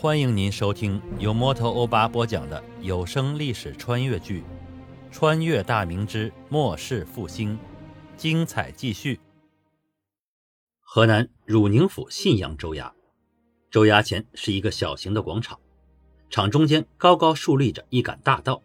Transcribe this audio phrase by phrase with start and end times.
[0.00, 4.42] 欢迎您收听由摩托欧巴播讲的有声历史穿越剧
[5.10, 7.54] 《穿越大明之末世复兴》，
[8.16, 9.18] 精彩继续。
[10.78, 12.92] 河南汝宁府信阳州衙，
[13.72, 15.58] 州衙前是一个小型的广场，
[16.30, 18.62] 场中间高高竖立着一杆大道，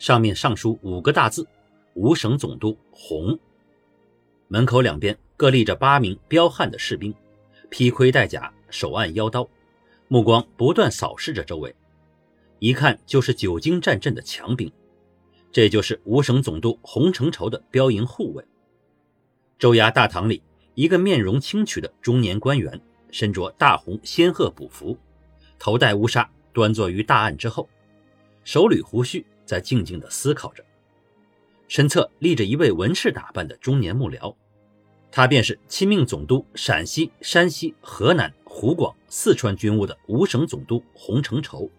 [0.00, 1.46] 上面上书五个大字
[1.94, 3.38] ：“五省总督洪”。
[4.50, 7.14] 门口两边各立着八名彪悍的士兵，
[7.70, 9.48] 披盔戴甲，手按腰刀。
[10.08, 11.74] 目光不断扫视着周围，
[12.58, 14.72] 一看就是久经战阵的强兵。
[15.52, 18.44] 这就是五省总督洪承畴的标营护卫。
[19.58, 20.42] 州衙大堂里，
[20.74, 24.96] 一个面容清癯的中年官员，身着大红仙鹤补服，
[25.58, 27.68] 头戴乌纱，端坐于大案之后，
[28.44, 30.64] 手捋胡须，在静静地思考着。
[31.66, 34.34] 身侧立着一位文士打扮的中年幕僚。
[35.10, 41.70] 他便是亲命总督陕西、山西、河南、湖广、四川军务的五省总督洪承畴。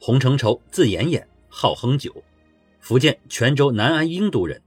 [0.00, 2.12] 洪承畴字延衍，号亨九，
[2.80, 4.60] 福建泉州南安英都人，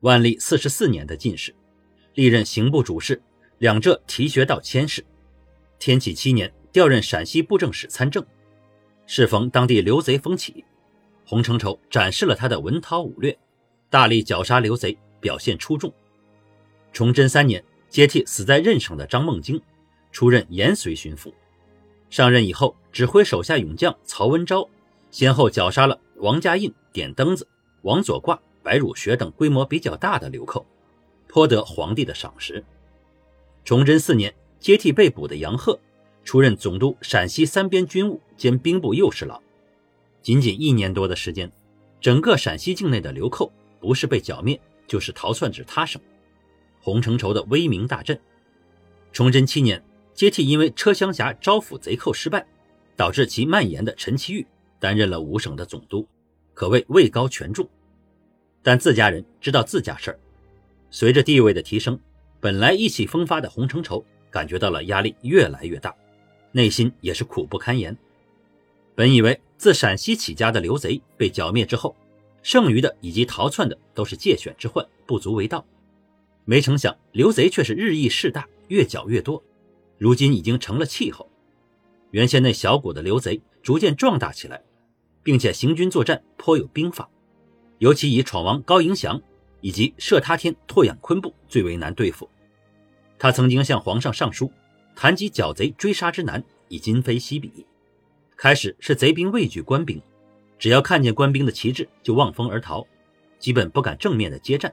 [0.00, 1.54] 万历四十四年的进士，
[2.14, 3.20] 历任刑部主事、
[3.58, 5.04] 两浙提学道佥事。
[5.78, 8.24] 天启七年调任陕西布政使参政。
[9.04, 10.64] 适逢当地刘贼风起，
[11.26, 13.38] 洪承畴展示了他的文韬武略，
[13.90, 15.92] 大力绞杀刘贼，表现出众。
[16.94, 19.60] 崇祯三年，接替死在任省的张梦京，
[20.12, 21.32] 出任延绥巡抚。
[22.10, 24.68] 上任以后，指挥手下勇将曹文昭，
[25.10, 27.46] 先后绞杀了王家印、点灯子、
[27.82, 30.66] 王左挂、白汝学等规模比较大的流寇，
[31.26, 32.64] 颇得皇帝的赏识。
[33.64, 35.78] 崇祯四年，接替被捕的杨鹤，
[36.24, 39.40] 出任总督陕西三边军务兼兵部右侍郎。
[40.22, 41.50] 仅仅一年多的时间，
[42.00, 46.00] 整个陕西境内的流寇，不是被剿灭，就是逃窜至他省。
[46.80, 48.18] 洪承畴的威名大振。
[49.12, 49.82] 崇祯七年，
[50.18, 52.44] 接替因为车厢峡招抚贼寇失败，
[52.96, 54.44] 导致其蔓延的陈其玉
[54.80, 56.04] 担任了五省的总督，
[56.54, 57.68] 可谓位高权重。
[58.60, 60.18] 但自家人知道自家事儿，
[60.90, 61.96] 随着地位的提升，
[62.40, 65.94] 本来意气风发的洪承畴感觉到了压力越来越大，
[66.50, 67.96] 内心也是苦不堪言。
[68.96, 71.94] 本以为自陕西起家的刘贼被剿灭之后，
[72.42, 75.64] 剩余的以及逃窜的都是借选之患，不足为道。
[76.44, 79.40] 没成想，刘贼却是日益势大，越剿越多，
[79.98, 81.28] 如今已经成了气候。
[82.12, 84.62] 原先那小股的刘贼逐渐壮大起来，
[85.22, 87.10] 并且行军作战颇有兵法，
[87.78, 89.20] 尤其以闯王高迎祥
[89.60, 92.30] 以及射他天拓养昆布最为难对付。
[93.18, 94.50] 他曾经向皇上上书，
[94.94, 97.66] 谈及剿贼追杀之难，已今非昔比。
[98.36, 100.00] 开始是贼兵畏惧官兵，
[100.58, 102.86] 只要看见官兵的旗帜就望风而逃，
[103.38, 104.72] 基本不敢正面的接战。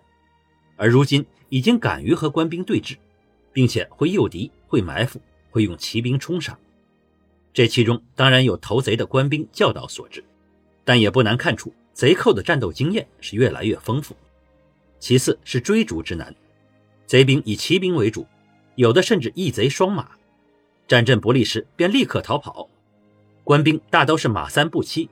[0.78, 2.96] 而如今已经敢于和官兵对峙，
[3.52, 5.22] 并且会诱敌、会埋伏、
[5.52, 6.58] 会用骑兵冲杀。
[7.54, 10.22] 这其中当然有投贼的官兵教导所致，
[10.84, 14.14] 但也不难看出贼寇的战斗经验是越来越丰富。
[15.00, 16.36] 其次是追逐之难，
[17.06, 18.28] 贼兵以骑兵为主，
[18.76, 20.10] 有的甚至一贼双马，
[20.90, 22.68] 战阵不利时便立刻逃跑。
[23.46, 25.10] 官兵大都是马三步七，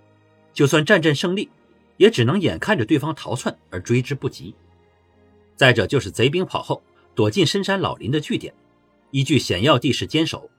[0.52, 1.50] 就算战阵胜利，
[1.96, 4.54] 也只能眼看着对方逃窜而追之不及。
[5.56, 6.84] 再者就是贼兵跑后，
[7.16, 8.54] 躲进深山老林的据点，
[9.14, 10.50] 依据险要地势坚守。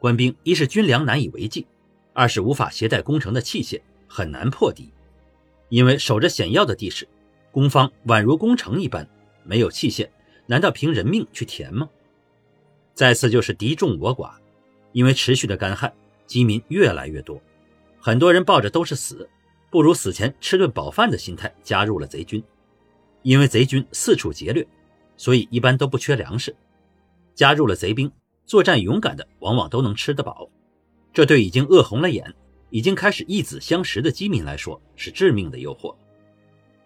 [0.00, 1.64] 官兵一是军粮难以为继，
[2.12, 4.90] 二是无法携带攻城的器械，很难破敌。
[5.68, 7.06] 因为守着险要的地势，
[7.52, 9.08] 攻方宛如攻城一般，
[9.44, 10.08] 没有器械，
[10.46, 11.88] 难道凭人命去填吗？
[12.94, 14.32] 再次就是敌众我寡，
[14.90, 15.92] 因为持续的干旱，
[16.26, 17.40] 饥民越来越多，
[18.00, 19.30] 很多人抱着都是死，
[19.70, 22.42] 不如死前吃顿饱饭的心态加入了贼军。
[23.22, 24.66] 因为贼军四处劫掠，
[25.16, 26.54] 所以一般都不缺粮食。
[27.34, 28.10] 加入了贼兵，
[28.46, 30.48] 作战勇敢的往往都能吃得饱。
[31.12, 32.34] 这对已经饿红了眼、
[32.70, 35.94] 已经开始一子相食的饥民来说是致命的诱惑。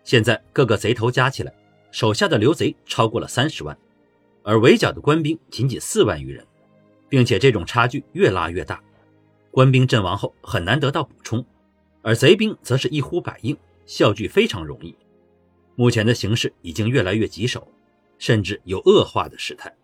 [0.04, 1.54] 现在各个贼头加起来，
[1.90, 3.76] 手下的刘贼超过了三十万，
[4.42, 6.46] 而围剿的官兵仅仅四万余人，
[7.08, 8.82] 并且这种差距越拉越大。
[9.50, 11.44] 官兵阵亡后很难得到补充，
[12.02, 13.56] 而贼兵则是一呼百应，
[13.86, 14.94] 效聚非常容易。
[15.74, 17.66] 目前的形势已经越来越棘手，
[18.18, 19.74] 甚至有恶化的事态。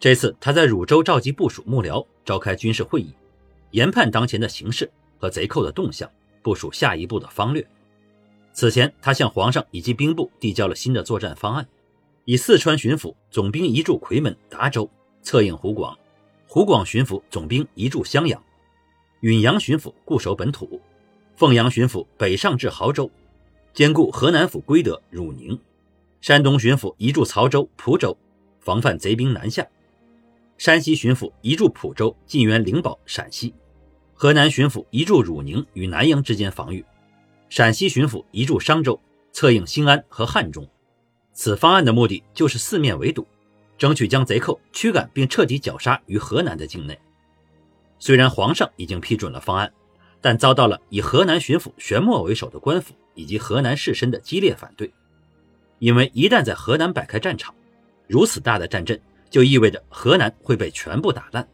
[0.00, 3.14] 这次他在汝州召集部署幕僚，召开军事会议，
[3.70, 6.10] 研判当前的形势和贼寇的动向，
[6.42, 7.66] 部署下一步的方略。
[8.52, 11.66] 此前，他向皇上以及兵部递交了新的作战方案，
[12.24, 14.88] 以四川巡抚总兵移驻夔门、达州，
[15.22, 15.96] 策应湖广；
[16.46, 18.38] 湖广巡抚总兵移驻襄阳；
[19.20, 20.78] 允阳巡抚固守本土；
[21.34, 23.10] 凤阳巡抚北上至亳州。
[23.72, 25.58] 兼顾河南府归德、汝宁，
[26.20, 28.16] 山东巡抚移驻曹州、蒲州，
[28.60, 29.66] 防范贼兵南下。
[30.56, 33.52] 山西巡抚移驻蒲州，进援灵宝陕西；
[34.12, 36.82] 河南巡抚移驻汝宁与南阳之间防御；
[37.48, 38.98] 陕西巡抚移驻商州，
[39.32, 40.66] 策应兴安和汉中。
[41.32, 43.26] 此方案的目的就是四面围堵，
[43.76, 46.98] 争取将贼寇驱赶并彻底绞杀于河南的境内。
[47.98, 49.72] 虽然皇上已经批准了方案，
[50.20, 54.92] 但遭到了以河南巡抚玄默为首的官府以及河南士绅的激烈反对。
[55.80, 57.52] 因为一旦在河南摆开战场，
[58.06, 59.00] 如此大的战阵
[59.34, 61.44] 就意味着河南会被全部打烂，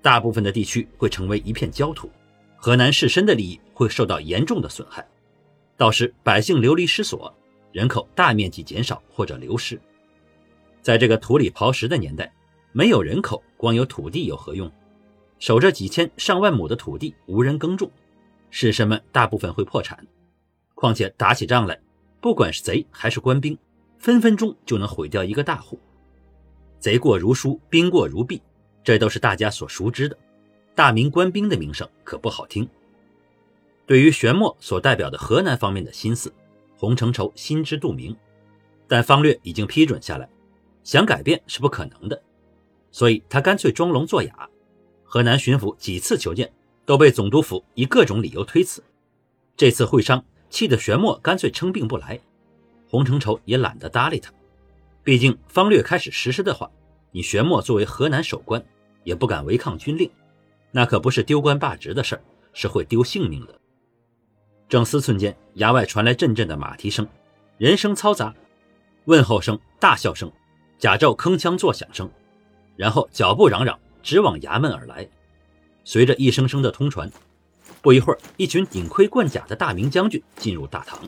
[0.00, 2.08] 大部分的地区会成为一片焦土，
[2.56, 5.04] 河南士绅的利益会受到严重的损害，
[5.76, 7.34] 到时百姓流离失所。
[7.72, 9.80] 人口大面积减少或者流失，
[10.80, 12.32] 在这个土里刨食的年代，
[12.70, 14.70] 没有人口，光有土地有何用？
[15.40, 17.90] 守着几千上万亩的土地无人耕种，
[18.50, 20.06] 士绅们大部分会破产。
[20.76, 21.80] 况且打起仗来，
[22.20, 23.58] 不管是贼还是官兵，
[23.98, 25.80] 分分钟就能毁掉一个大户。
[26.78, 28.40] 贼过如书，兵过如敝，
[28.82, 30.16] 这都是大家所熟知的。
[30.74, 32.68] 大明官兵的名声可不好听。
[33.86, 36.32] 对于玄默所代表的河南方面的心思。
[36.80, 38.16] 洪承畴心知肚明，
[38.86, 40.28] 但方略已经批准下来，
[40.84, 42.22] 想改变是不可能的，
[42.92, 44.48] 所以他干脆装聋作哑。
[45.02, 46.52] 河南巡抚几次求见，
[46.86, 48.80] 都被总督府以各种理由推辞。
[49.56, 52.20] 这次会商气得玄默干脆称病不来，
[52.88, 54.32] 洪承畴也懒得搭理他。
[55.08, 56.70] 毕竟方略开始实施的话，
[57.12, 58.62] 你玄默作为河南守官，
[59.04, 60.10] 也不敢违抗军令，
[60.70, 62.22] 那可不是丢官罢职的事儿，
[62.52, 63.58] 是会丢性命的。
[64.68, 67.08] 正思忖间，衙外传来阵阵的马蹄声，
[67.56, 68.34] 人声嘈杂，
[69.06, 70.30] 问候声、大笑声，
[70.78, 72.10] 甲胄铿锵作响声，
[72.76, 75.08] 然后脚步嚷嚷，直往衙门而来。
[75.84, 77.10] 随着一声声的通传，
[77.80, 81.00] 不一会儿，一群顶盔贯甲的大明将军进入大堂。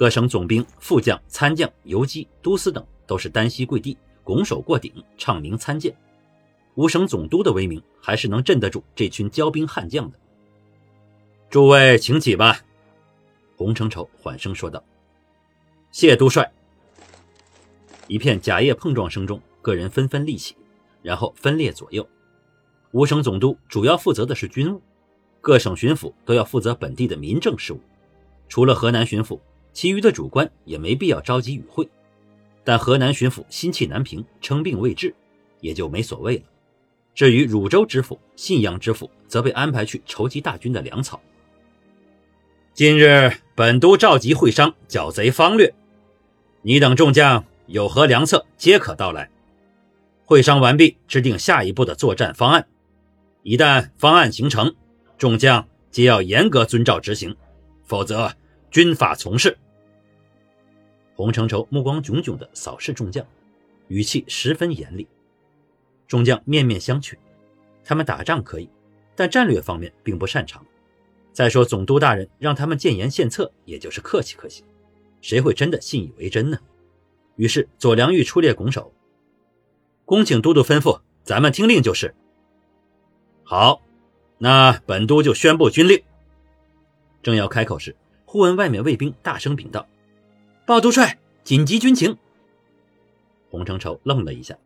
[0.00, 5.94] 各省总兵、副将、参将、游击、都司等都是单膝跪地，拱手过顶，唱名参见。
[6.76, 10.18] 五省总督的威名还是能镇得住这群骄兵悍将的。
[11.50, 12.62] 诸位请起吧，
[13.56, 14.82] 洪承畴缓声说道。
[15.90, 16.50] 谢督帅。
[18.06, 20.56] 一片甲叶碰撞声中，个人纷纷立起，
[21.02, 22.08] 然后分列左右。
[22.92, 24.80] 五省总督主要负责的是军务，
[25.42, 27.80] 各省巡抚都要负责本地的民政事务。
[28.48, 29.38] 除了河南巡抚，
[29.72, 31.88] 其余的主官也没必要召集与会。
[32.62, 35.14] 但河南巡抚心气难平，称病未治，
[35.60, 36.42] 也就没所谓了。
[37.14, 41.20] 至于汝州知府、信阳知府，则被安排去筹集大军的粮草。
[42.72, 45.74] 今日本都召集会商剿贼方略，
[46.62, 49.30] 你等众将有何良策，皆可到来。
[50.24, 52.68] 会商完毕，制定下一步的作战方案。
[53.42, 54.74] 一旦方案形成，
[55.18, 57.36] 众将皆要严格遵照执行，
[57.84, 58.32] 否则
[58.70, 59.56] 军法从事。
[61.14, 63.26] 洪承畴目光炯炯地扫视众将，
[63.88, 65.06] 语气十分严厉。
[66.06, 67.16] 众将面面相觑，
[67.84, 68.68] 他们打仗可以，
[69.14, 70.64] 但战略方面并不擅长。
[71.32, 74.64] 再说，总督大人让他们建言献策，也就是客气客气，
[75.20, 76.58] 谁会真的信以为真呢？
[77.36, 78.92] 于是左良玉出列拱手，
[80.04, 82.14] 恭请都督吩咐，咱们听令就是。
[83.44, 83.80] 好，
[84.38, 86.02] 那本都就宣布军令。
[87.22, 87.94] 正要开口时，
[88.32, 89.84] 忽闻外面卫兵大声禀道
[90.64, 92.16] ：“报督帅，紧急军情。”
[93.50, 94.56] 洪承畴愣了一下，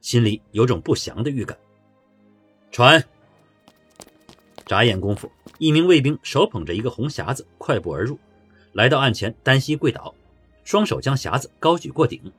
[0.00, 1.58] 心里有种不祥的预感。
[2.70, 3.04] 传。
[4.64, 8.18] 眨眼功夫，一名卫兵手捧着一个红匣子，快步而入，
[8.72, 10.14] 来到案前，单膝跪倒，
[10.64, 12.32] 双手将匣子高举过顶。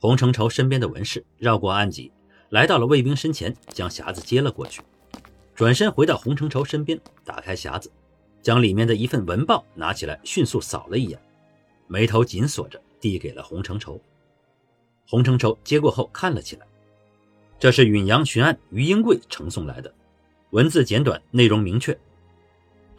[0.00, 2.12] 洪承畴身边的文士绕过案几，
[2.50, 4.82] 来到了卫兵身前，将匣子接了过去，
[5.54, 7.90] 转身回到洪承畴身边，打开匣子，
[8.44, 11.18] 将里面的一份文报拿起来，迅速扫了一眼，
[11.88, 13.98] 眉头紧锁着，递给了洪承畴。
[15.08, 16.66] 洪承畴接过后看了起来，
[17.58, 19.90] 这是允阳巡案于英贵呈送来的。
[20.50, 21.98] 文字简短，内容明确。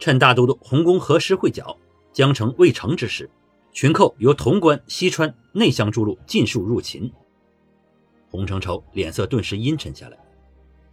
[0.00, 1.78] 趁大都督洪公何时会剿，
[2.12, 3.30] 江城未成之时，
[3.72, 7.08] 群寇由潼关、西川、内乡诸路尽数入秦。
[8.32, 10.18] 洪承畴脸色顿时阴沉下来，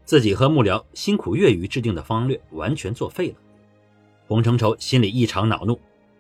[0.06, 3.36] 自己和幕僚辛苦月余制定的方略完全作废了。
[4.28, 5.80] 洪承畴心里异常恼怒，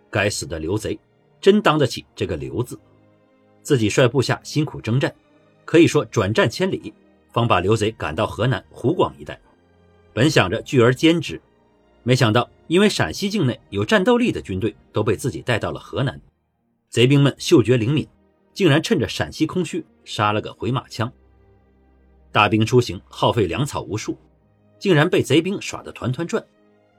[0.09, 0.99] 该死的刘贼，
[1.39, 2.79] 真当得起这个“刘”字？
[3.61, 5.13] 自己率部下辛苦征战，
[5.65, 6.93] 可以说转战千里，
[7.31, 9.39] 方把刘贼赶到河南、湖广一带。
[10.13, 11.41] 本想着聚而歼之，
[12.03, 16.19] 没想到因为陕西境内有战斗力的军队都被自己带到了河南，
[16.89, 18.07] 贼兵们嗅觉灵敏，
[18.53, 21.11] 竟然趁着陕西空虚杀了个回马枪。
[22.31, 24.17] 大兵出行耗费粮草无数，
[24.77, 26.45] 竟然被贼兵耍得团团转，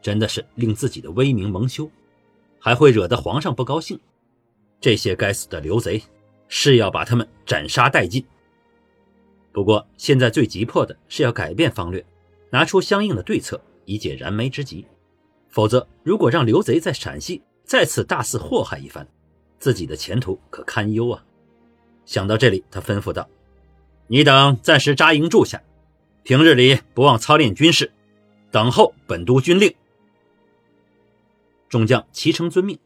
[0.05, 1.91] 真的是令自己的威名蒙羞，
[2.61, 3.99] 还会惹得皇上不高兴。
[4.79, 6.03] 这些该死的刘贼，
[6.47, 8.23] 是要把他们斩杀殆尽。
[9.51, 12.05] 不过现在最急迫的是要改变方略，
[12.51, 14.87] 拿出相应的对策，以解燃眉之急。
[15.49, 19.09] 否则，如果让刘贼在陕西再次大肆祸害一番，
[19.59, 21.25] 自己的前途可堪忧啊！
[22.05, 23.27] 想到这里，他吩咐道
[24.09, 25.63] ：“你等暂时扎营住下，
[26.25, 27.91] 平日里不忘操练军事，
[28.51, 29.75] 等候本都军令。”
[31.75, 32.79] 众将齐声遵命。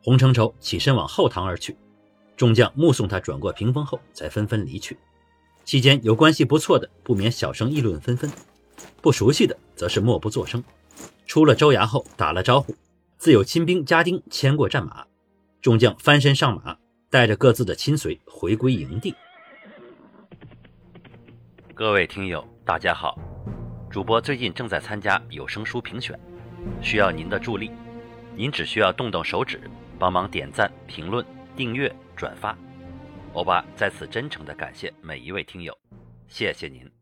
[0.00, 1.76] 洪承畴起身往后堂而去，
[2.36, 4.96] 众将目送他转过屏风后，才纷纷离去。
[5.64, 8.30] 期间有关系不错的，不免小声议论纷纷；
[9.00, 10.62] 不熟悉的，则是默不作声。
[11.26, 12.76] 出了州衙后，打了招呼，
[13.18, 15.04] 自有亲兵家丁牵过战马，
[15.60, 16.76] 众将翻身上马，
[17.10, 19.16] 带着各自的亲随回归营地。
[21.74, 23.18] 各位听友，大家好，
[23.90, 26.16] 主播最近正在参加有声书评选，
[26.80, 27.72] 需要您的助力，
[28.36, 29.60] 您只需要动动手指。
[29.98, 31.24] 帮忙点赞、评论、
[31.54, 32.58] 订阅、转发，
[33.34, 35.78] 欧巴在此真诚的感谢每一位听友，
[36.26, 37.01] 谢谢您。